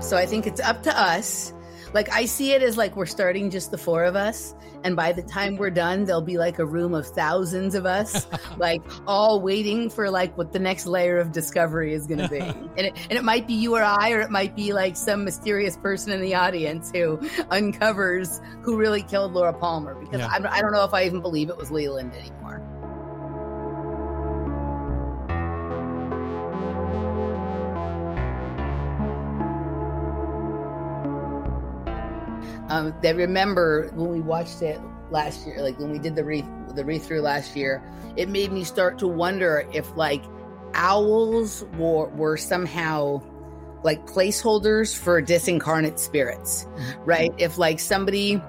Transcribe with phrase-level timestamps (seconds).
[0.00, 1.52] So I think it's up to us.
[1.92, 4.54] Like I see it as like we're starting just the four of us.
[4.82, 8.26] And by the time we're done, there'll be like a room of thousands of us,
[8.56, 12.38] like all waiting for like what the next layer of discovery is going to be.
[12.40, 15.22] and, it, and it might be you or I, or it might be like some
[15.22, 19.94] mysterious person in the audience who uncovers who really killed Laura Palmer.
[19.94, 20.28] Because Yeah.
[20.28, 22.62] I, I don't know if I even believe it was Leland anymore.
[32.70, 36.44] Um, that remember when we watched it last year, like when we did the re
[36.74, 37.82] the read through last year,
[38.16, 40.22] it made me start to wonder if like
[40.74, 43.20] owls were were somehow
[43.82, 46.66] like placeholders for disincarnate spirits,
[47.04, 47.32] right?
[47.38, 48.40] If like somebody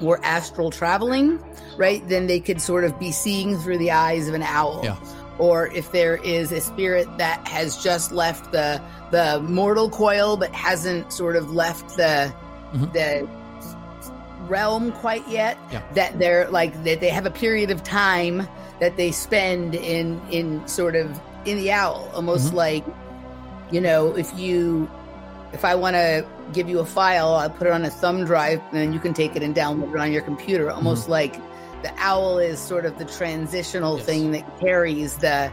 [0.00, 1.42] were astral traveling,
[1.76, 4.80] right, then they could sort of be seeing through the eyes of an owl.
[4.84, 4.96] Yeah.
[5.38, 10.54] Or if there is a spirit that has just left the the mortal coil but
[10.54, 12.32] hasn't sort of left the
[12.74, 12.92] Mhm.
[12.92, 13.28] the
[14.48, 15.82] realm quite yet Yeah.
[15.94, 18.46] that they're like that they have a period of time
[18.80, 22.54] that they spend in in sort of in the owl almost Mhm.
[22.56, 22.84] like
[23.70, 24.88] you know if you
[25.52, 28.60] if i want to give you a file i'll put it on a thumb drive
[28.70, 31.34] and then you can take it and download it on your computer almost like
[31.82, 34.06] the owl is sort of the transitional Yes.
[34.06, 35.50] thing that carries the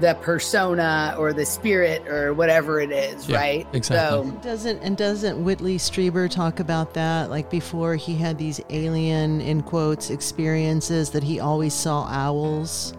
[0.00, 4.30] the persona or the spirit or whatever it is Yeah, right exactly.
[4.30, 7.28] so Doesn't and doesn't Whitley Strieber talk about that?
[7.30, 12.94] Like before he had these alien in quotes experiences that he always saw owls.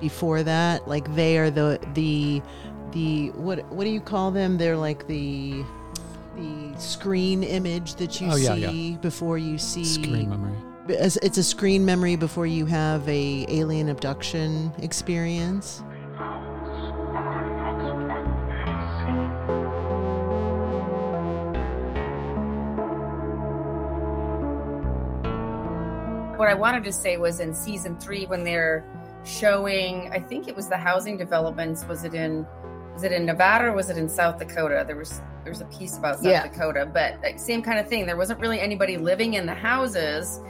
[0.00, 2.42] Before that, like they are the the
[2.90, 4.58] the what what do you call them?
[4.58, 5.64] They're like the
[6.36, 10.56] the screen image that you Oh, yeah, see before you see Screen memory.
[10.88, 15.84] It's it's a screen memory before you have a alien abduction experience.
[26.42, 28.84] What I wanted to say was in season three when they're
[29.24, 31.84] showing, I think it was the housing developments.
[31.84, 32.44] Was it in,
[32.94, 34.82] was it in Nevada or was it in South Dakota?
[34.84, 36.48] There was there was a piece about South Yeah.
[36.48, 38.06] Dakota, but like, same kind of thing.
[38.06, 40.40] There wasn't really anybody living in the houses,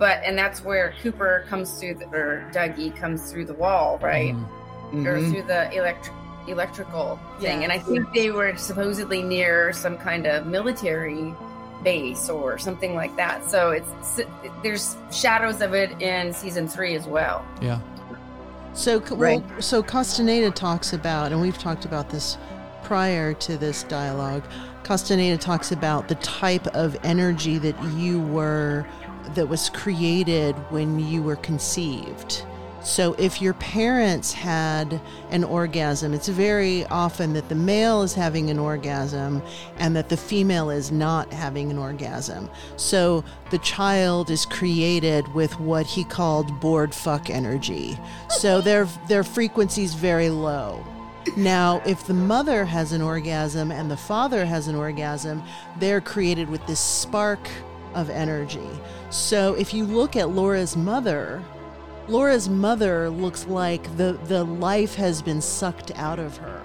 [0.00, 4.34] but and that's where Cooper comes through, the, or Dougie comes through the wall, right?
[4.34, 5.06] Mm.
[5.06, 5.30] or mhm.
[5.30, 6.16] through the electric
[6.48, 7.60] electrical thing.
[7.60, 7.64] Yeah.
[7.66, 11.32] And I think they were supposedly near some kind of military
[11.82, 13.48] base or something like that.
[13.48, 14.20] So it's
[14.62, 17.44] there's shadows of it in season three as well.
[17.60, 17.78] Yeah.
[18.72, 19.42] So, c- Right.
[19.50, 22.36] well, so Castaneda talks about, and we've talked about this
[22.82, 24.42] prior to this dialogue.
[24.84, 28.86] Castaneda talks about the type of energy that you were,
[29.34, 32.44] that was created when you were conceived.
[32.86, 38.48] So, if your parents had an orgasm, it's very often that the male is having
[38.48, 39.42] an orgasm
[39.78, 42.48] and that the female is not having an orgasm.
[42.76, 47.98] So, the child is created with what he called bored fuck energy.
[48.28, 50.86] So, their, their frequency is very low.
[51.36, 55.42] Now, if the mother has an orgasm and the father has an orgasm,
[55.80, 57.48] they're created with this spark
[57.96, 58.70] of energy.
[59.10, 61.42] So, if you look at Laura's mother,
[62.08, 66.62] Laura's mother looks like the, the life has been sucked out of her.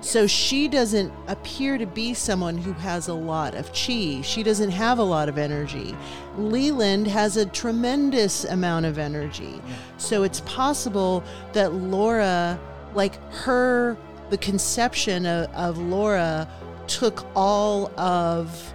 [0.00, 4.20] So she doesn't appear to be someone who has a lot of chi.
[4.20, 5.96] She doesn't have a lot of energy.
[6.36, 9.60] Leland has a tremendous amount of energy.
[9.96, 11.24] So it's possible
[11.54, 12.60] that Laura,
[12.94, 13.96] like her,
[14.30, 16.48] the conception of, of Laura
[16.86, 18.74] took all of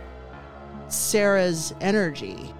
[0.88, 2.51] Sarah's energy